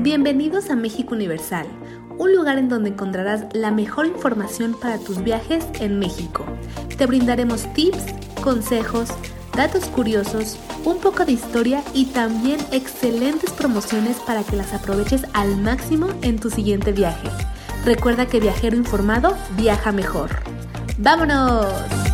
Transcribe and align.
Bienvenidos 0.00 0.70
a 0.70 0.76
México 0.76 1.16
Universal, 1.16 1.66
un 2.18 2.32
lugar 2.32 2.56
en 2.56 2.68
donde 2.68 2.90
encontrarás 2.90 3.46
la 3.52 3.72
mejor 3.72 4.06
información 4.06 4.76
para 4.80 4.96
tus 4.96 5.24
viajes 5.24 5.66
en 5.80 5.98
México. 5.98 6.46
Te 6.96 7.04
brindaremos 7.06 7.72
tips, 7.74 8.04
consejos, 8.40 9.08
datos 9.56 9.86
curiosos, 9.86 10.56
un 10.84 10.98
poco 10.98 11.24
de 11.24 11.32
historia 11.32 11.82
y 11.94 12.04
también 12.06 12.60
excelentes 12.70 13.50
promociones 13.50 14.18
para 14.18 14.44
que 14.44 14.54
las 14.54 14.72
aproveches 14.72 15.26
al 15.32 15.56
máximo 15.56 16.06
en 16.22 16.38
tu 16.38 16.48
siguiente 16.48 16.92
viaje. 16.92 17.28
Recuerda 17.84 18.26
que 18.26 18.38
viajero 18.38 18.76
informado 18.76 19.36
viaja 19.56 19.90
mejor. 19.90 20.30
¡Vámonos! 20.98 22.07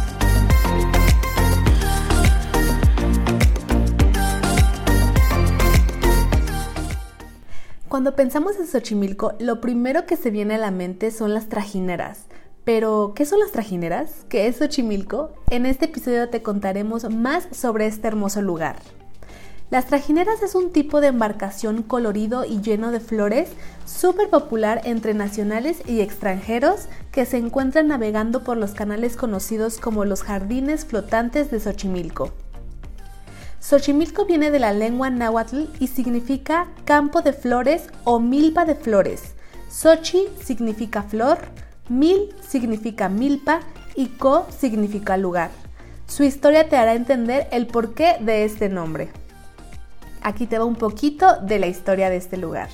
Cuando 7.95 8.17
pensamos 8.17 8.57
en 8.57 8.67
Xochimilco, 8.67 9.35
lo 9.39 9.61
primero 9.61 10.05
que 10.05 10.17
se 10.17 10.33
viene 10.33 10.57
a 10.57 10.59
la 10.59 10.73
mente 10.73 11.13
son 11.13 11.33
las 11.33 11.49
trajineras. 11.49 12.25
Pero, 12.65 13.13
¿qué 13.15 13.25
son 13.25 13.39
las 13.39 13.53
trajineras? 13.53 14.27
¿Qué 14.29 14.49
es 14.49 14.57
Xochimilco? 14.57 15.31
En 15.49 15.65
este 15.65 15.85
episodio 15.85 16.29
te 16.29 16.43
contaremos 16.43 17.09
más 17.09 17.47
sobre 17.53 17.87
este 17.87 18.09
hermoso 18.09 18.43
lugar. 18.43 18.81
Las 19.71 19.87
trajineras 19.87 20.43
es 20.43 20.57
un 20.57 20.73
tipo 20.73 21.01
de 21.01 21.07
embarcación 21.07 21.85
colorido 21.85 22.45
y 22.45 22.61
lleno 22.63 22.91
de 22.91 22.99
flores, 22.99 23.51
súper 23.87 24.29
popular 24.29 24.81
entre 24.83 25.15
nacionales 25.15 25.81
y 25.87 26.01
extranjeros 26.01 26.89
que 27.13 27.25
se 27.27 27.37
encuentran 27.37 27.87
navegando 27.87 28.43
por 28.43 28.57
los 28.57 28.73
canales 28.73 29.15
conocidos 29.15 29.79
como 29.79 30.05
los 30.05 30.25
jardines 30.25 30.85
flotantes 30.85 31.53
de 31.53 31.61
Xochimilco. 31.61 32.33
Xochimilco 33.65 34.27
viene 34.27 34.51
de 34.51 34.59
la 34.59 34.75
lengua 34.75 35.09
náhuatl 35.09 35.71
y 35.81 35.87
significa 35.87 36.69
campo 36.85 37.23
de 37.23 37.33
flores 37.33 37.89
o 38.05 38.21
milpa 38.21 38.67
de 38.67 38.75
flores. 38.75 39.35
Xochi 39.71 40.29
significa 40.39 41.03
flor, 41.03 41.39
mil 41.89 42.35
significa 42.47 43.09
milpa 43.09 43.61
y 43.95 44.09
co 44.09 44.47
significa 44.55 45.17
lugar. 45.17 45.51
Su 46.07 46.25
historia 46.25 46.69
te 46.69 46.77
hará 46.77 46.93
entender 46.93 47.49
el 47.53 47.67
porqué 47.67 48.19
de 48.21 48.45
este 48.45 48.69
nombre. 48.69 49.09
Aquí 50.21 50.47
te 50.47 50.59
va 50.59 50.67
un 50.67 50.77
poquito 50.77 51.41
de 51.41 51.59
la 51.59 51.67
historia 51.67 52.11
de 52.11 52.17
este 52.17 52.37
lugar. 52.37 52.69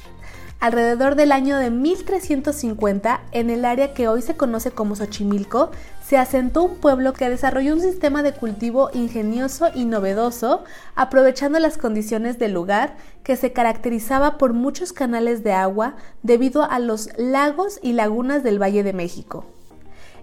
Alrededor 0.61 1.14
del 1.14 1.33
año 1.33 1.56
de 1.56 1.70
1350, 1.70 3.22
en 3.33 3.48
el 3.48 3.64
área 3.64 3.94
que 3.94 4.08
hoy 4.08 4.20
se 4.20 4.36
conoce 4.36 4.72
como 4.72 4.94
Xochimilco, 4.94 5.70
se 6.06 6.19
asentó 6.19 6.64
un 6.64 6.77
pueblo 6.77 7.14
que 7.14 7.30
desarrolló 7.30 7.72
un 7.72 7.80
sistema 7.80 8.22
de 8.22 8.34
cultivo 8.34 8.91
ingenioso 8.92 9.69
y 9.75 9.86
novedoso, 9.86 10.64
aprovechando 10.97 11.58
las 11.61 11.78
condiciones 11.78 12.39
del 12.39 12.52
lugar, 12.52 12.98
que 13.25 13.36
se 13.36 13.55
caracterizaba 13.55 14.36
por 14.36 14.52
muchos 14.52 14.92
canales 14.92 15.42
de 15.42 15.52
agua 15.55 15.97
debido 16.22 16.62
a 16.70 16.78
los 16.78 17.08
lagos 17.17 17.80
y 17.83 17.95
lagunas 17.95 18.42
del 18.42 18.61
Valle 18.61 18.83
de 18.83 18.92
México. 18.92 19.47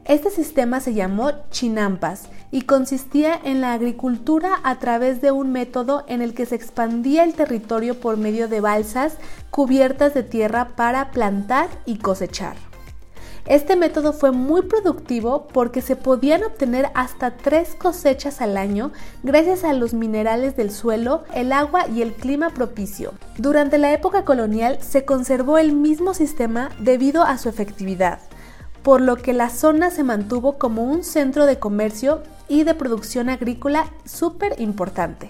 Este 0.07 0.31
sistema 0.31 0.79
se 0.79 0.93
llamó 0.93 1.31
chinampas 1.51 2.29
y 2.49 2.61
consistía 2.61 3.37
en 3.43 3.59
la 3.59 3.73
agricultura 3.73 4.51
a 4.63 4.79
través 4.79 5.19
de 5.19 5.31
un 5.31 5.51
método 5.51 6.05
en 6.07 6.21
el 6.21 6.33
que 6.33 6.45
se 6.45 6.55
expandía 6.55 7.25
el 7.25 7.33
territorio 7.33 7.99
por 7.99 8.15
medio 8.15 8.47
de 8.47 8.61
balsas 8.61 9.17
cubiertas 9.49 10.13
de 10.13 10.23
tierra 10.23 10.69
para 10.77 11.11
plantar 11.11 11.67
y 11.85 11.97
cosechar. 11.97 12.55
Este 13.47 13.75
método 13.75 14.13
fue 14.13 14.31
muy 14.31 14.61
productivo 14.61 15.49
porque 15.51 15.81
se 15.81 15.97
podían 15.97 16.45
obtener 16.45 16.89
hasta 16.93 17.35
tres 17.35 17.75
cosechas 17.75 18.39
al 18.39 18.55
año 18.55 18.93
gracias 19.23 19.65
a 19.65 19.73
los 19.73 19.93
minerales 19.93 20.55
del 20.55 20.71
suelo, 20.71 21.25
el 21.33 21.51
agua 21.51 21.85
y 21.89 22.01
el 22.01 22.13
clima 22.13 22.51
propicio. 22.51 23.13
Durante 23.37 23.77
la 23.77 23.91
época 23.91 24.23
colonial 24.23 24.79
se 24.81 25.03
conservó 25.03 25.57
el 25.57 25.73
mismo 25.73 26.13
sistema 26.13 26.69
debido 26.79 27.23
a 27.23 27.37
su 27.37 27.49
efectividad 27.49 28.19
por 28.87 29.01
lo 29.01 29.17
que 29.17 29.33
la 29.33 29.49
zona 29.49 29.91
se 29.91 30.05
mantuvo 30.05 30.57
como 30.57 30.85
un 30.85 31.03
centro 31.03 31.45
de 31.45 31.59
comercio 31.59 32.23
y 32.47 32.63
de 32.63 32.73
producción 32.73 33.27
agrícola 33.27 33.91
súper 34.05 34.61
importante. 34.61 35.27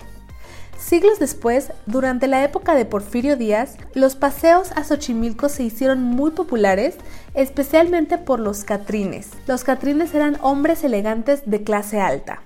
Siglos 0.78 1.18
después, 1.18 1.72
durante 1.88 2.28
la 2.28 2.44
época 2.44 2.76
de 2.76 2.86
Porfirio 2.86 3.36
Díaz, 3.36 3.78
los 3.96 4.16
paseos 4.16 4.72
a 4.76 4.84
Xochimilco 4.84 5.50
se 5.50 5.64
hicieron 5.64 6.04
muy 6.04 6.30
populares, 6.30 6.98
especialmente 7.34 8.20
por 8.20 8.40
los 8.40 8.64
catrines. 8.64 9.32
Los 9.48 9.64
catrines 9.64 10.14
eran 10.14 10.38
hombres 10.42 10.84
elegantes 10.84 11.42
de 11.48 11.64
clase 11.64 12.00
alta. 12.00 12.44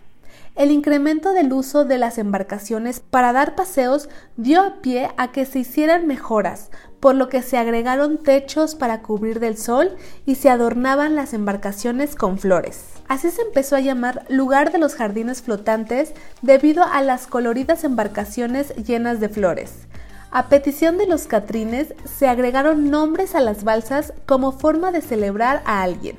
El 0.61 0.69
incremento 0.69 1.33
del 1.33 1.51
uso 1.53 1.85
de 1.85 1.97
las 1.97 2.19
embarcaciones 2.19 2.99
para 2.99 3.33
dar 3.33 3.55
paseos 3.55 4.09
dio 4.37 4.61
a 4.61 4.75
pie 4.75 5.09
a 5.17 5.31
que 5.31 5.47
se 5.47 5.57
hicieran 5.57 6.05
mejoras, 6.05 6.69
por 6.99 7.15
lo 7.15 7.29
que 7.29 7.41
se 7.41 7.57
agregaron 7.57 8.19
techos 8.19 8.75
para 8.75 9.01
cubrir 9.01 9.39
del 9.39 9.57
sol 9.57 9.95
y 10.23 10.35
se 10.35 10.51
adornaban 10.51 11.15
las 11.15 11.33
embarcaciones 11.33 12.15
con 12.15 12.37
flores. 12.37 12.83
Así 13.07 13.31
se 13.31 13.41
empezó 13.41 13.75
a 13.75 13.79
llamar 13.79 14.23
lugar 14.29 14.71
de 14.71 14.77
los 14.77 14.93
jardines 14.93 15.41
flotantes 15.41 16.13
debido 16.43 16.83
a 16.83 17.01
las 17.01 17.25
coloridas 17.25 17.83
embarcaciones 17.83 18.75
llenas 18.75 19.19
de 19.19 19.29
flores. 19.29 19.87
A 20.29 20.47
petición 20.47 20.99
de 20.99 21.07
los 21.07 21.25
catrines 21.25 21.95
se 22.05 22.27
agregaron 22.27 22.91
nombres 22.91 23.33
a 23.33 23.39
las 23.39 23.63
balsas 23.63 24.13
como 24.27 24.51
forma 24.51 24.91
de 24.91 25.01
celebrar 25.01 25.63
a 25.65 25.81
alguien. 25.81 26.17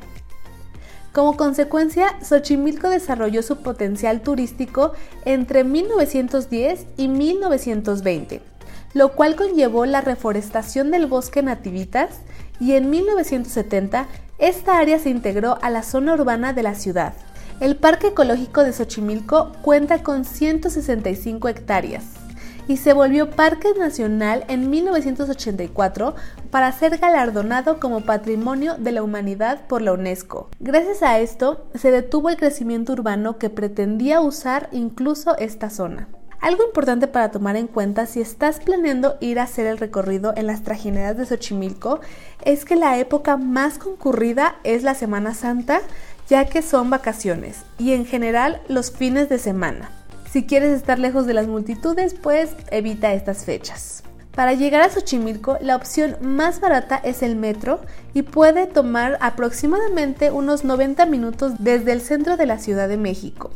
Como 1.12 1.37
consecuencia, 1.37 2.19
Xochimilco 2.23 2.89
desarrolló 2.89 3.43
su 3.43 3.59
potencial 3.59 4.23
turístico 4.23 4.93
entre 5.25 5.65
1910 5.65 6.87
y 6.97 7.09
1920 7.09 8.53
lo 8.95 9.12
cual 9.12 9.37
conllevó 9.37 9.87
la 9.87 10.01
reforestación 10.01 10.91
del 10.91 11.06
bosque 11.06 11.43
nativitas 11.43 12.21
y 12.61 12.72
en 12.72 12.91
1970 12.91 14.06
esta 14.39 14.78
área 14.78 14.99
se 14.99 15.11
integró 15.11 15.59
a 15.62 15.71
la 15.71 15.83
zona 15.83 16.15
urbana 16.15 16.53
de 16.53 16.62
la 16.62 16.75
ciudad. 16.75 17.15
El 17.61 17.77
Parque 17.77 18.09
Ecológico 18.09 18.65
de 18.65 18.72
Xochimilco 18.72 19.53
cuenta 19.62 20.03
con 20.03 20.25
165 20.25 21.49
hectáreas 21.49 22.22
y 22.69 22.77
se 22.77 22.93
volvió 22.93 23.31
Parque 23.31 23.69
Nacional 23.78 24.45
en 24.49 24.71
1984 24.71 26.15
para 26.50 26.73
ser 26.73 26.99
galardonado 26.99 27.81
como 27.81 28.03
Patrimonio 28.03 28.77
de 28.78 28.93
la 28.93 29.03
Humanidad 29.03 29.67
por 29.67 29.83
la 29.83 29.93
UNESCO. 29.93 30.49
Gracias 30.61 31.03
a 31.03 31.19
esto, 31.19 31.67
se 31.75 31.91
detuvo 31.91 32.28
el 32.28 32.37
crecimiento 32.37 32.93
urbano 32.93 33.39
que 33.39 33.51
pretendía 33.51 34.21
usar 34.21 34.69
incluso 34.72 35.37
esta 35.39 35.71
zona. 35.71 36.09
Algo 36.43 36.65
importante 36.65 37.06
para 37.06 37.31
tomar 37.31 37.55
en 37.55 37.69
cuenta 37.69 38.06
si 38.06 38.21
estás 38.21 38.59
planeando 38.59 39.17
ir 39.21 39.39
a 39.39 39.45
hacer 39.45 39.65
el 39.67 39.78
recorrido 39.78 40.34
en 40.37 40.49
las 40.49 40.65
trajineras 40.65 41.17
de 41.17 41.25
Xochimilco 41.25 42.01
es 42.45 42.65
que 42.65 42.75
la 42.75 42.99
época 42.99 43.37
más 43.37 43.78
concurrida 43.78 44.56
es 44.65 44.83
la 44.83 44.97
Semana 44.97 45.34
Santa, 45.34 45.81
ya 46.28 46.47
que 46.47 46.62
son 46.62 46.91
vacaciones 46.91 47.62
y 47.78 47.93
en 47.93 48.06
general 48.06 48.61
los 48.67 48.91
fines 48.91 49.28
de 49.28 49.39
semana. 49.39 50.02
Si 50.32 50.44
quieres 50.44 50.72
estar 50.72 50.98
lejos 50.98 51.26
de 51.26 51.34
las 51.34 51.47
multitudes, 51.47 52.15
pues 52.15 52.53
evita 52.70 53.12
estas 53.12 53.44
fechas. 53.44 54.03
Para 54.34 54.54
llegar 54.54 54.81
a 54.81 54.88
Xochimilco, 54.88 55.59
la 55.60 55.76
opción 55.76 56.16
más 56.22 56.59
barata 56.59 56.97
es 56.97 57.22
el 57.22 57.37
metro 57.37 57.82
y 58.15 58.22
puede 58.22 58.66
tomar 58.66 59.19
aproximadamente 59.21 60.31
unos 60.31 60.65
90 60.65 61.04
minutos 61.04 61.53
desde 61.59 61.92
el 61.92 62.00
centro 62.00 62.38
de 62.38 62.47
la 62.47 62.56
Ciudad 62.56 62.88
de 62.88 62.97
México. 62.97 63.50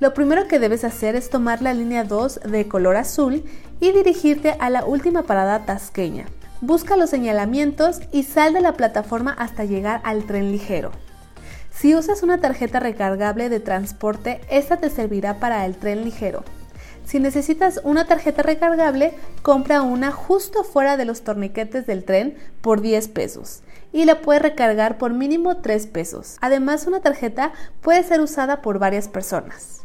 Lo 0.00 0.14
primero 0.14 0.48
que 0.48 0.58
debes 0.58 0.82
hacer 0.82 1.14
es 1.14 1.30
tomar 1.30 1.62
la 1.62 1.72
línea 1.72 2.02
2 2.02 2.40
de 2.40 2.66
color 2.66 2.96
azul 2.96 3.44
y 3.78 3.92
dirigirte 3.92 4.56
a 4.58 4.70
la 4.70 4.84
última 4.84 5.22
parada 5.22 5.64
tasqueña. 5.64 6.26
Busca 6.60 6.96
los 6.96 7.10
señalamientos 7.10 8.00
y 8.10 8.24
sal 8.24 8.52
de 8.52 8.62
la 8.62 8.72
plataforma 8.72 9.32
hasta 9.38 9.64
llegar 9.64 10.00
al 10.02 10.24
tren 10.24 10.50
ligero. 10.50 10.90
Si 11.76 11.94
usas 11.94 12.22
una 12.22 12.40
tarjeta 12.40 12.80
recargable 12.80 13.48
de 13.48 13.60
transporte, 13.60 14.40
esta 14.48 14.76
te 14.78 14.90
servirá 14.90 15.40
para 15.40 15.66
el 15.66 15.76
tren 15.76 16.04
ligero. 16.04 16.44
Si 17.04 17.20
necesitas 17.20 17.80
una 17.84 18.06
tarjeta 18.06 18.42
recargable, 18.42 19.12
compra 19.42 19.82
una 19.82 20.10
justo 20.10 20.64
fuera 20.64 20.96
de 20.96 21.04
los 21.04 21.22
torniquetes 21.22 21.86
del 21.86 22.04
tren 22.04 22.36
por 22.62 22.80
10 22.80 23.08
pesos 23.08 23.62
y 23.92 24.06
la 24.06 24.22
puedes 24.22 24.40
recargar 24.40 24.96
por 24.98 25.12
mínimo 25.12 25.58
3 25.58 25.88
pesos. 25.88 26.38
Además, 26.40 26.86
una 26.86 27.00
tarjeta 27.00 27.52
puede 27.82 28.02
ser 28.04 28.20
usada 28.20 28.62
por 28.62 28.78
varias 28.78 29.08
personas. 29.08 29.83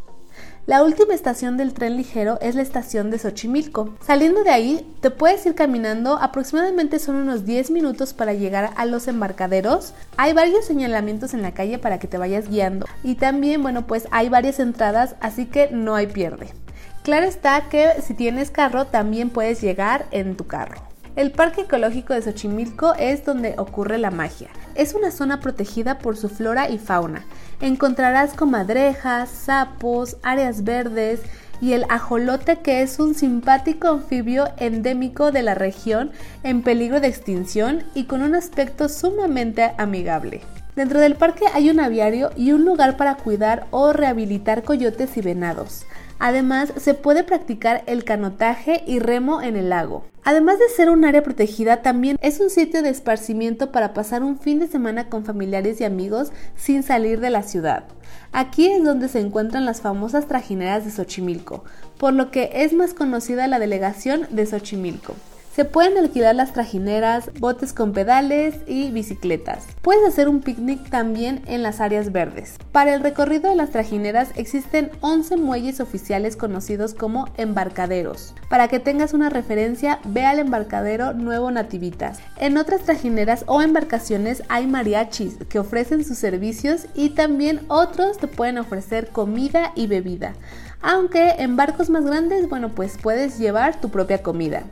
La 0.69 0.83
última 0.83 1.15
estación 1.15 1.57
del 1.57 1.73
tren 1.73 1.97
ligero 1.97 2.37
es 2.41 2.53
la 2.53 2.61
estación 2.61 3.09
de 3.09 3.17
Xochimilco. 3.17 3.95
Saliendo 4.05 4.43
de 4.43 4.51
ahí, 4.51 4.87
te 5.01 5.09
puedes 5.09 5.43
ir 5.47 5.55
caminando, 5.55 6.19
aproximadamente 6.21 6.99
son 6.99 7.15
unos 7.15 7.43
10 7.43 7.71
minutos 7.71 8.13
para 8.13 8.35
llegar 8.35 8.69
a 8.75 8.85
los 8.85 9.07
embarcaderos. 9.07 9.95
Hay 10.15 10.33
varios 10.33 10.65
señalamientos 10.65 11.33
en 11.33 11.41
la 11.41 11.55
calle 11.55 11.79
para 11.79 11.97
que 11.97 12.07
te 12.07 12.19
vayas 12.19 12.49
guiando. 12.49 12.85
Y 13.03 13.15
también, 13.15 13.63
bueno, 13.63 13.87
pues 13.87 14.07
hay 14.11 14.29
varias 14.29 14.59
entradas, 14.59 15.15
así 15.21 15.47
que 15.47 15.69
no 15.71 15.95
hay 15.95 16.05
pierde. 16.05 16.53
Claro 17.01 17.25
está 17.25 17.67
que 17.69 17.89
si 18.03 18.13
tienes 18.13 18.51
carro, 18.51 18.85
también 18.85 19.31
puedes 19.31 19.61
llegar 19.61 20.05
en 20.11 20.37
tu 20.37 20.45
carro. 20.45 20.88
El 21.15 21.31
Parque 21.31 21.61
Ecológico 21.61 22.13
de 22.13 22.21
Xochimilco 22.21 22.93
es 22.95 23.25
donde 23.25 23.55
ocurre 23.57 23.97
la 23.97 24.11
magia. 24.11 24.49
Es 24.75 24.93
una 24.93 25.11
zona 25.11 25.39
protegida 25.39 25.97
por 25.97 26.15
su 26.15 26.29
flora 26.29 26.69
y 26.69 26.77
fauna. 26.77 27.25
Encontrarás 27.61 28.33
comadrejas, 28.33 29.29
sapos, 29.29 30.17
áreas 30.23 30.63
verdes 30.63 31.21
y 31.61 31.73
el 31.73 31.85
ajolote 31.89 32.59
que 32.59 32.81
es 32.81 32.99
un 32.99 33.15
simpático 33.15 33.89
anfibio 33.89 34.49
endémico 34.57 35.31
de 35.31 35.41
la 35.41 35.55
región 35.55 36.11
en 36.43 36.61
peligro 36.61 37.01
de 37.01 37.07
extinción 37.07 37.83
y 37.95 38.05
con 38.05 38.21
un 38.21 38.35
aspecto 38.35 38.87
sumamente 38.87 39.71
amigable. 39.77 40.41
Dentro 40.75 40.99
del 41.01 41.15
parque 41.15 41.45
hay 41.53 41.69
un 41.69 41.81
aviario 41.81 42.31
y 42.37 42.53
un 42.53 42.63
lugar 42.63 42.95
para 42.95 43.15
cuidar 43.15 43.65
o 43.71 43.91
rehabilitar 43.91 44.63
coyotes 44.63 45.17
y 45.17 45.21
venados. 45.21 45.85
Además, 46.19 46.73
se 46.77 46.93
puede 46.93 47.23
practicar 47.23 47.83
el 47.87 48.03
canotaje 48.03 48.83
y 48.85 48.99
remo 48.99 49.41
en 49.41 49.55
el 49.55 49.69
lago. 49.69 50.03
Además 50.25 50.59
de 50.59 50.67
ser 50.67 50.89
un 50.89 51.05
área 51.05 51.23
protegida, 51.23 51.81
también 51.81 52.17
es 52.21 52.41
un 52.41 52.49
sitio 52.49 52.83
de 52.83 52.89
esparcimiento 52.89 53.71
para 53.71 53.93
pasar 53.93 54.21
un 54.21 54.37
fin 54.37 54.59
de 54.59 54.67
semana 54.67 55.09
con 55.09 55.23
familiares 55.23 55.79
y 55.79 55.85
amigos 55.85 56.31
sin 56.55 56.83
salir 56.83 57.21
de 57.21 57.29
la 57.29 57.41
ciudad. 57.41 57.85
Aquí 58.33 58.67
es 58.67 58.83
donde 58.83 59.07
se 59.07 59.21
encuentran 59.21 59.65
las 59.65 59.81
famosas 59.81 60.27
trajineras 60.27 60.83
de 60.83 60.91
Xochimilco, 60.91 61.63
por 61.97 62.13
lo 62.13 62.31
que 62.31 62.51
es 62.53 62.73
más 62.73 62.93
conocida 62.93 63.47
la 63.47 63.57
delegación 63.57 64.27
de 64.29 64.45
Xochimilco. 64.45 65.15
Se 65.59 65.65
pueden 65.65 65.97
alquilar 65.97 66.35
las 66.35 66.53
trajineras, 66.53 67.31
botes 67.37 67.73
con 67.73 67.91
pedales 67.91 68.55
y 68.65 68.91
bicicletas. 68.91 69.65
Puedes 69.81 70.07
hacer 70.07 70.29
un 70.29 70.39
picnic 70.39 70.89
también 70.89 71.41
en 71.47 71.63
las 71.63 71.81
áreas 71.81 72.13
verdes. 72.13 72.55
Para 72.71 72.93
el 72.93 73.01
recorrido 73.01 73.49
de 73.49 73.57
las 73.57 73.71
trajineras 73.71 74.29
existen 74.37 74.89
11 75.01 75.35
muelles 75.35 75.81
oficiales 75.81 76.37
conocidos 76.37 76.93
como 76.93 77.27
embarcaderos. 77.35 78.35
Para 78.49 78.69
que 78.69 78.79
tengas 78.79 79.13
una 79.13 79.29
referencia, 79.29 79.99
ve 80.05 80.23
al 80.23 80.39
embarcadero 80.39 81.11
Nuevo 81.11 81.51
Nativitas. 81.51 82.21
En 82.37 82.57
otras 82.57 82.83
trajineras 82.83 83.43
o 83.45 83.61
embarcaciones 83.61 84.43
hay 84.47 84.65
mariachis 84.65 85.39
que 85.49 85.59
ofrecen 85.59 86.05
sus 86.05 86.19
servicios 86.19 86.85
y 86.95 87.09
también 87.09 87.65
otros 87.67 88.17
te 88.17 88.27
pueden 88.27 88.59
ofrecer 88.59 89.09
comida 89.09 89.73
y 89.75 89.87
bebida. 89.87 90.35
Aunque 90.81 91.31
en 91.39 91.57
barcos 91.57 91.89
más 91.89 92.05
grandes, 92.05 92.47
bueno, 92.47 92.69
pues 92.69 92.97
puedes 92.97 93.37
llevar 93.37 93.81
tu 93.81 93.89
propia 93.89 94.23
comida. 94.23 94.63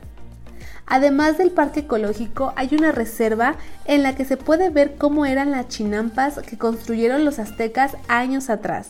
Además 0.90 1.36
del 1.36 1.50
parque 1.50 1.80
ecológico, 1.80 2.54
hay 2.56 2.70
una 2.72 2.92
reserva 2.92 3.56
en 3.84 4.02
la 4.02 4.14
que 4.16 4.24
se 4.24 4.38
puede 4.38 4.70
ver 4.70 4.96
cómo 4.96 5.26
eran 5.26 5.50
las 5.50 5.68
chinampas 5.68 6.38
que 6.38 6.56
construyeron 6.56 7.26
los 7.26 7.38
aztecas 7.38 7.96
años 8.08 8.48
atrás. 8.48 8.88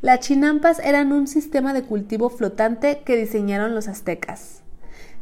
Las 0.00 0.20
chinampas 0.20 0.78
eran 0.78 1.12
un 1.12 1.26
sistema 1.26 1.74
de 1.74 1.82
cultivo 1.82 2.30
flotante 2.30 3.02
que 3.04 3.16
diseñaron 3.16 3.74
los 3.74 3.88
aztecas. 3.88 4.60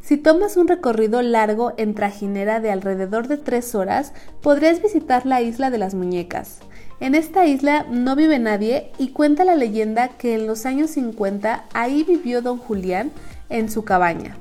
Si 0.01 0.17
tomas 0.17 0.55
un 0.55 0.67
recorrido 0.67 1.23
largo 1.23 1.73
en 1.77 1.95
trajinera 1.95 2.59
de 2.59 2.69
alrededor 2.69 3.27
de 3.27 3.37
tres 3.37 3.73
horas, 3.73 4.13
podrías 4.41 4.83
visitar 4.83 5.25
la 5.25 5.41
isla 5.41 5.71
de 5.71 5.79
las 5.79 5.95
muñecas. 5.95 6.59
En 6.99 7.15
esta 7.15 7.47
isla 7.47 7.87
no 7.89 8.15
vive 8.15 8.37
nadie 8.37 8.91
y 8.99 9.09
cuenta 9.09 9.45
la 9.45 9.55
leyenda 9.55 10.09
que 10.09 10.35
en 10.35 10.45
los 10.45 10.67
años 10.67 10.91
50 10.91 11.65
ahí 11.73 12.03
vivió 12.03 12.43
don 12.43 12.59
Julián 12.59 13.11
en 13.49 13.71
su 13.71 13.83
cabaña. 13.83 14.37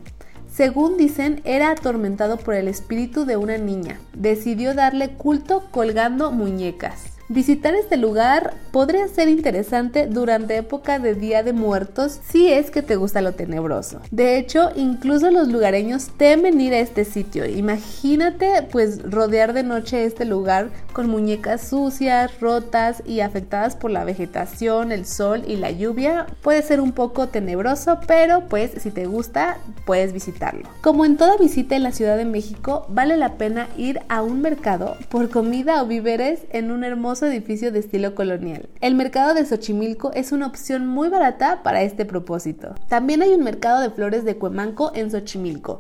Según 0.53 0.99
dicen, 0.99 1.41
era 1.45 1.71
atormentado 1.71 2.37
por 2.37 2.55
el 2.55 2.69
espíritu 2.69 3.25
de 3.25 3.39
una 3.39 3.57
niña. 3.57 3.99
Decidió 4.13 4.75
darle 4.75 5.15
culto 5.15 5.65
colgando 5.71 6.31
muñecas. 6.31 7.12
Visitar 7.33 7.75
este 7.75 7.97
lugar 7.97 8.53
podría 8.73 9.09
ser 9.09 9.31
interesante 9.31 10.07
durante 10.07 10.59
época 10.59 10.99
de 10.99 11.15
Día 11.15 11.43
de 11.43 11.55
Muertos 11.55 12.21
si 12.29 12.53
es 12.53 12.71
que 12.71 12.83
te 12.83 12.97
gusta 12.97 13.23
lo 13.23 13.33
tenebroso. 13.33 14.03
De 14.11 14.37
hecho, 14.37 14.69
incluso 14.77 15.31
los 15.31 15.49
lugareños 15.49 16.09
temen 16.19 16.61
ir 16.61 16.75
a 16.75 16.81
este 16.81 17.07
sitio. 17.07 17.47
Imagínate 17.47 18.69
pues 18.71 19.11
rodear 19.11 19.55
de 19.55 19.63
noche 19.63 20.05
este 20.05 20.27
lugar 20.27 20.69
con 20.93 21.09
muñecas 21.09 21.67
sucias, 21.67 22.39
rotas 22.39 23.03
y 23.07 23.21
afectadas 23.21 23.77
por 23.77 23.91
la 23.91 24.05
vegetación, 24.05 24.93
el 24.93 25.07
sol 25.07 25.43
y 25.47 25.57
la 25.57 25.71
lluvia. 25.71 26.27
Puede 26.43 26.61
ser 26.61 26.83
un 26.83 26.93
poco 26.93 27.29
tenebroso, 27.29 27.99
pero 28.07 28.47
pues 28.51 28.73
si 28.77 28.91
te 28.91 29.07
gusta 29.07 29.57
puedes 29.87 30.13
visitarlo. 30.13 30.69
Como 30.83 31.07
en 31.07 31.17
toda 31.17 31.39
visita 31.39 31.77
en 31.77 31.83
la 31.83 31.93
Ciudad 31.93 32.19
de 32.19 32.27
México, 32.27 32.85
vale 32.91 33.17
la 33.17 33.39
pena 33.39 33.69
ir 33.79 34.01
a 34.11 34.21
un 34.21 34.43
mercado 34.43 34.99
por 35.09 35.31
comida 35.31 35.83
o 35.83 35.87
víveres 35.87 36.41
en 36.51 36.71
un 36.71 36.85
hermoso 36.85 37.22
edificio 37.27 37.73
de 37.73 37.81
estilo 37.81 38.15
colonial. 38.15 38.69
El 38.81 38.95
mercado 38.95 39.35
de 39.35 39.45
Xochimilco 39.45 40.13
es 40.13 40.33
una 40.33 40.47
opción 40.47 40.87
muy 40.87 41.09
barata 41.09 41.63
para 41.63 41.83
este 41.83 42.05
propósito. 42.05 42.75
También 42.89 43.23
hay 43.23 43.31
un 43.31 43.43
mercado 43.43 43.81
de 43.81 43.91
flores 43.91 44.25
de 44.25 44.37
Cuemanco 44.37 44.93
en 44.95 45.11
Xochimilco. 45.11 45.79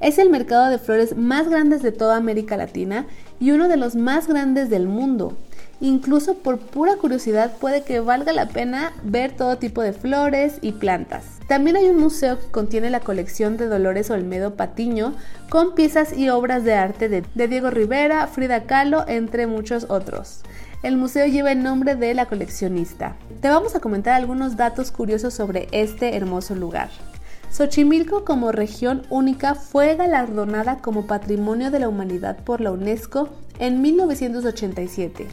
Es 0.00 0.18
el 0.18 0.30
mercado 0.30 0.70
de 0.70 0.78
flores 0.78 1.16
más 1.16 1.48
grande 1.48 1.78
de 1.78 1.92
toda 1.92 2.16
América 2.16 2.56
Latina 2.56 3.06
y 3.38 3.50
uno 3.50 3.68
de 3.68 3.76
los 3.76 3.96
más 3.96 4.28
grandes 4.28 4.70
del 4.70 4.88
mundo. 4.88 5.36
Incluso 5.82 6.34
por 6.34 6.58
pura 6.58 6.96
curiosidad 6.96 7.56
puede 7.58 7.82
que 7.82 8.00
valga 8.00 8.34
la 8.34 8.48
pena 8.48 8.92
ver 9.02 9.32
todo 9.32 9.56
tipo 9.56 9.80
de 9.82 9.94
flores 9.94 10.58
y 10.60 10.72
plantas. 10.72 11.24
También 11.48 11.76
hay 11.76 11.88
un 11.88 11.98
museo 11.98 12.38
que 12.38 12.46
contiene 12.46 12.90
la 12.90 13.00
colección 13.00 13.56
de 13.56 13.66
Dolores 13.66 14.10
Olmedo 14.10 14.54
Patiño 14.54 15.14
con 15.48 15.74
piezas 15.74 16.16
y 16.16 16.28
obras 16.28 16.64
de 16.64 16.74
arte 16.74 17.08
de, 17.08 17.24
de 17.34 17.48
Diego 17.48 17.70
Rivera, 17.70 18.26
Frida 18.26 18.64
Kahlo, 18.64 19.04
entre 19.08 19.46
muchos 19.46 19.86
otros. 19.88 20.42
El 20.82 20.96
museo 20.96 21.26
lleva 21.26 21.52
el 21.52 21.62
nombre 21.62 21.94
de 21.94 22.14
la 22.14 22.24
coleccionista. 22.24 23.16
Te 23.42 23.50
vamos 23.50 23.76
a 23.76 23.80
comentar 23.80 24.14
algunos 24.14 24.56
datos 24.56 24.90
curiosos 24.90 25.34
sobre 25.34 25.68
este 25.72 26.16
hermoso 26.16 26.54
lugar. 26.54 26.88
Xochimilco 27.50 28.24
como 28.24 28.50
región 28.50 29.02
única 29.10 29.54
fue 29.54 29.94
galardonada 29.96 30.78
como 30.78 31.06
Patrimonio 31.06 31.70
de 31.70 31.80
la 31.80 31.88
Humanidad 31.90 32.42
por 32.44 32.62
la 32.62 32.72
UNESCO 32.72 33.28
en 33.58 33.82
1987. 33.82 35.26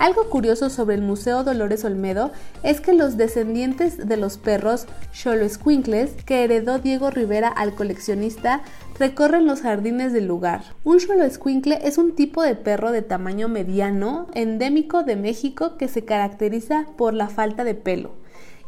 Algo 0.00 0.30
curioso 0.30 0.70
sobre 0.70 0.94
el 0.94 1.02
Museo 1.02 1.44
Dolores 1.44 1.84
Olmedo 1.84 2.30
es 2.62 2.80
que 2.80 2.94
los 2.94 3.18
descendientes 3.18 4.08
de 4.08 4.16
los 4.16 4.38
perros 4.38 4.86
Xoloescuincles 5.12 6.12
que 6.24 6.42
heredó 6.42 6.78
Diego 6.78 7.10
Rivera 7.10 7.48
al 7.48 7.74
coleccionista 7.74 8.62
recorren 8.98 9.46
los 9.46 9.60
jardines 9.60 10.14
del 10.14 10.26
lugar. 10.26 10.62
Un 10.84 11.00
Xoloescuincle 11.00 11.80
es 11.86 11.98
un 11.98 12.14
tipo 12.14 12.42
de 12.42 12.54
perro 12.54 12.92
de 12.92 13.02
tamaño 13.02 13.48
mediano, 13.48 14.28
endémico 14.32 15.02
de 15.02 15.16
México 15.16 15.76
que 15.76 15.86
se 15.86 16.02
caracteriza 16.02 16.86
por 16.96 17.12
la 17.12 17.28
falta 17.28 17.62
de 17.62 17.74
pelo 17.74 18.12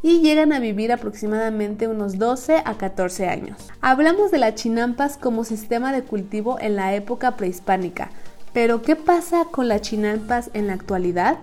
y 0.03 0.21
llegan 0.21 0.53
a 0.53 0.59
vivir 0.59 0.93
aproximadamente 0.93 1.89
unos 1.89 2.19
12 2.19 2.61
a 2.65 2.77
14 2.77 3.29
años. 3.29 3.71
Hablamos 3.81 4.31
de 4.33 4.39
las 4.39 4.57
chinampas 4.57 5.17
como 5.17 5.45
sistema 5.45 5.93
de 5.93 6.03
cultivo 6.03 6.59
en 6.61 6.77
la 6.77 6.95
época 6.95 7.37
prehispánica, 7.37 8.11
pero 8.53 8.83
¿qué 8.83 8.97
pasa 8.97 9.47
con 9.51 9.69
las 9.69 9.83
chinampas 9.83 10.51
en 10.55 10.67
la 10.67 10.75
actualidad? 10.75 11.39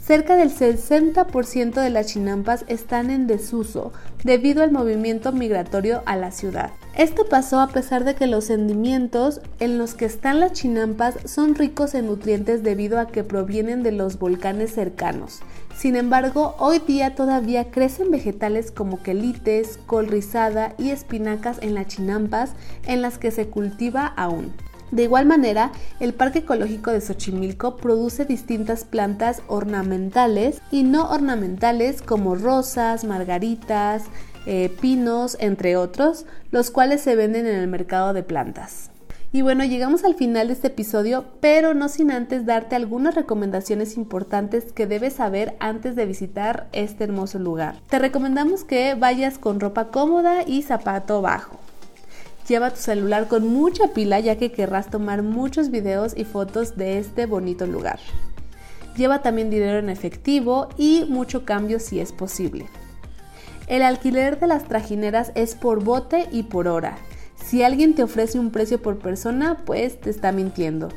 Cerca 0.00 0.34
del 0.34 0.50
60% 0.50 1.74
de 1.74 1.90
las 1.90 2.06
chinampas 2.06 2.64
están 2.68 3.10
en 3.10 3.26
desuso 3.26 3.92
debido 4.24 4.62
al 4.62 4.72
movimiento 4.72 5.30
migratorio 5.30 6.02
a 6.06 6.16
la 6.16 6.30
ciudad. 6.30 6.70
Esto 6.96 7.26
pasó 7.28 7.60
a 7.60 7.68
pesar 7.68 8.04
de 8.04 8.14
que 8.14 8.26
los 8.26 8.46
sentimientos 8.46 9.42
en 9.58 9.78
los 9.78 9.94
que 9.94 10.06
están 10.06 10.40
las 10.40 10.52
chinampas 10.52 11.16
son 11.26 11.54
ricos 11.54 11.94
en 11.94 12.06
nutrientes 12.06 12.62
debido 12.62 12.98
a 12.98 13.08
que 13.08 13.24
provienen 13.24 13.82
de 13.82 13.92
los 13.92 14.18
volcanes 14.18 14.72
cercanos. 14.72 15.40
Sin 15.76 15.96
embargo, 15.96 16.56
hoy 16.58 16.80
día 16.80 17.14
todavía 17.14 17.70
crecen 17.70 18.10
vegetales 18.10 18.72
como 18.72 19.02
quelites, 19.02 19.78
col 19.86 20.08
rizada 20.08 20.74
y 20.78 20.90
espinacas 20.90 21.58
en 21.60 21.74
las 21.74 21.86
chinampas 21.86 22.52
en 22.86 23.02
las 23.02 23.18
que 23.18 23.30
se 23.30 23.48
cultiva 23.48 24.06
aún. 24.06 24.52
De 24.90 25.04
igual 25.04 25.26
manera, 25.26 25.70
el 26.00 26.14
Parque 26.14 26.40
Ecológico 26.40 26.90
de 26.90 27.00
Xochimilco 27.00 27.76
produce 27.76 28.24
distintas 28.24 28.84
plantas 28.84 29.42
ornamentales 29.46 30.60
y 30.70 30.82
no 30.82 31.10
ornamentales 31.10 32.02
como 32.02 32.34
rosas, 32.34 33.04
margaritas, 33.04 34.04
eh, 34.46 34.74
pinos, 34.80 35.36
entre 35.40 35.76
otros, 35.76 36.26
los 36.50 36.70
cuales 36.70 37.02
se 37.02 37.14
venden 37.14 37.46
en 37.46 37.56
el 37.56 37.68
mercado 37.68 38.12
de 38.12 38.22
plantas. 38.22 38.90
Y 39.32 39.42
bueno, 39.42 39.64
llegamos 39.64 40.02
al 40.02 40.16
final 40.16 40.48
de 40.48 40.54
este 40.54 40.66
episodio, 40.68 41.24
pero 41.40 41.72
no 41.72 41.88
sin 41.88 42.10
antes 42.10 42.46
darte 42.46 42.74
algunas 42.74 43.14
recomendaciones 43.14 43.96
importantes 43.96 44.72
que 44.72 44.88
debes 44.88 45.14
saber 45.14 45.54
antes 45.60 45.94
de 45.94 46.04
visitar 46.04 46.68
este 46.72 47.04
hermoso 47.04 47.38
lugar. 47.38 47.76
Te 47.88 48.00
recomendamos 48.00 48.64
que 48.64 48.94
vayas 48.94 49.38
con 49.38 49.60
ropa 49.60 49.92
cómoda 49.92 50.42
y 50.44 50.62
zapato 50.62 51.22
bajo. 51.22 51.60
Lleva 52.50 52.70
tu 52.70 52.80
celular 52.80 53.28
con 53.28 53.46
mucha 53.46 53.92
pila 53.94 54.18
ya 54.18 54.36
que 54.36 54.50
querrás 54.50 54.90
tomar 54.90 55.22
muchos 55.22 55.70
videos 55.70 56.14
y 56.16 56.24
fotos 56.24 56.76
de 56.76 56.98
este 56.98 57.26
bonito 57.26 57.64
lugar. 57.64 58.00
Lleva 58.96 59.22
también 59.22 59.50
dinero 59.50 59.78
en 59.78 59.88
efectivo 59.88 60.68
y 60.76 61.04
mucho 61.08 61.44
cambio 61.44 61.78
si 61.78 62.00
es 62.00 62.10
posible. 62.10 62.66
El 63.68 63.82
alquiler 63.82 64.40
de 64.40 64.48
las 64.48 64.64
trajineras 64.64 65.30
es 65.36 65.54
por 65.54 65.84
bote 65.84 66.26
y 66.32 66.42
por 66.42 66.66
hora. 66.66 66.98
Si 67.36 67.62
alguien 67.62 67.94
te 67.94 68.02
ofrece 68.02 68.40
un 68.40 68.50
precio 68.50 68.82
por 68.82 68.98
persona, 68.98 69.58
pues 69.64 70.00
te 70.00 70.10
está 70.10 70.32
mintiendo. 70.32 70.88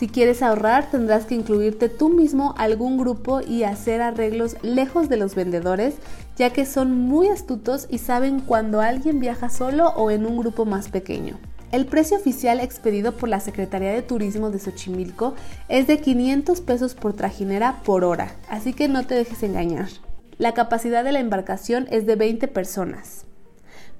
Si 0.00 0.08
quieres 0.08 0.42
ahorrar, 0.42 0.90
tendrás 0.90 1.26
que 1.26 1.34
incluirte 1.34 1.90
tú 1.90 2.08
mismo 2.08 2.54
algún 2.56 2.96
grupo 2.96 3.42
y 3.42 3.64
hacer 3.64 4.00
arreglos 4.00 4.56
lejos 4.62 5.10
de 5.10 5.18
los 5.18 5.34
vendedores, 5.34 5.96
ya 6.36 6.54
que 6.54 6.64
son 6.64 6.96
muy 6.96 7.28
astutos 7.28 7.86
y 7.90 7.98
saben 7.98 8.40
cuando 8.40 8.80
alguien 8.80 9.20
viaja 9.20 9.50
solo 9.50 9.90
o 9.90 10.10
en 10.10 10.24
un 10.24 10.38
grupo 10.38 10.64
más 10.64 10.88
pequeño. 10.88 11.38
El 11.70 11.84
precio 11.84 12.16
oficial 12.16 12.60
expedido 12.60 13.14
por 13.14 13.28
la 13.28 13.40
Secretaría 13.40 13.92
de 13.92 14.00
Turismo 14.00 14.50
de 14.50 14.60
Xochimilco 14.60 15.34
es 15.68 15.86
de 15.86 16.00
500 16.00 16.62
pesos 16.62 16.94
por 16.94 17.12
trajinera 17.12 17.82
por 17.84 18.02
hora, 18.02 18.34
así 18.48 18.72
que 18.72 18.88
no 18.88 19.04
te 19.04 19.16
dejes 19.16 19.42
engañar. 19.42 19.90
La 20.38 20.54
capacidad 20.54 21.04
de 21.04 21.12
la 21.12 21.20
embarcación 21.20 21.86
es 21.90 22.06
de 22.06 22.16
20 22.16 22.48
personas. 22.48 23.26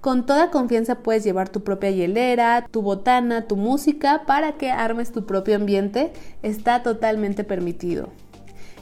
Con 0.00 0.24
toda 0.24 0.50
confianza 0.50 0.96
puedes 0.96 1.24
llevar 1.24 1.50
tu 1.50 1.62
propia 1.62 1.90
hielera, 1.90 2.66
tu 2.70 2.80
botana, 2.80 3.46
tu 3.46 3.56
música 3.56 4.22
para 4.26 4.52
que 4.52 4.70
armes 4.70 5.12
tu 5.12 5.26
propio 5.26 5.56
ambiente. 5.56 6.12
Está 6.42 6.82
totalmente 6.82 7.44
permitido. 7.44 8.08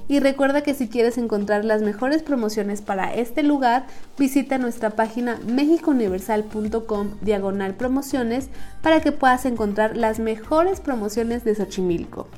Y 0.07 0.21
recuerda 0.21 0.63
que 0.63 0.75
si 0.75 0.89
quieres 0.89 1.19
encontrar 1.19 1.65
las 1.65 1.83
mejores 1.83 2.23
promociones 2.23 2.83
para 2.83 3.13
este 3.15 3.43
lugar, 3.43 3.87
visita 4.17 4.59
nuestra 4.59 4.91
página 4.91 5.39
mexicouniversal.com 5.47 7.11
diagonal 7.21 7.75
promociones 7.75 8.49
para 8.81 9.01
que 9.01 9.13
puedas 9.13 9.45
encontrar 9.45 9.97
las 9.97 10.21
mejores 10.21 10.81
promociones 10.81 11.45
de 11.45 11.57
Xochimilco. 11.57 12.29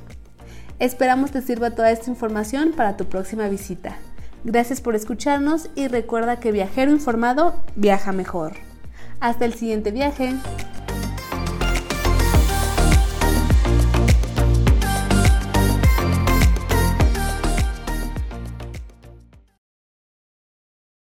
Esperamos 0.79 1.29
te 1.29 1.41
sirva 1.41 1.71
toda 1.71 1.91
esta 1.91 2.09
información 2.09 2.73
para 2.75 2.97
tu 2.97 3.05
próxima 3.05 3.47
visita. 3.47 3.95
Gracias 4.43 4.81
por 4.81 4.95
escucharnos 4.95 5.69
y 5.75 5.87
recuerda 5.87 6.39
que 6.39 6.51
viajero 6.51 6.91
informado 6.91 7.53
viaja 7.75 8.11
mejor. 8.11 8.70
Hasta 9.21 9.45
el 9.45 9.53
siguiente 9.53 9.91
viaje. 9.91 10.33